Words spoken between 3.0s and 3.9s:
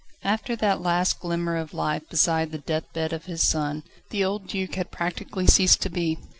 of his son,